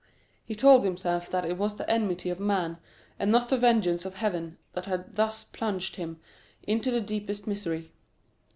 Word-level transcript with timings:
He 0.43 0.55
told 0.55 0.83
himself 0.83 1.29
that 1.29 1.45
it 1.45 1.57
was 1.59 1.75
the 1.75 1.87
enmity 1.87 2.31
of 2.31 2.39
man, 2.39 2.79
and 3.19 3.29
not 3.29 3.49
the 3.49 3.55
vengeance 3.59 4.03
of 4.03 4.15
Heaven, 4.15 4.57
that 4.73 4.85
had 4.85 5.13
thus 5.13 5.43
plunged 5.43 5.97
him 5.97 6.19
into 6.63 6.89
the 6.89 7.01
deepest 7.01 7.45
misery. 7.45 7.91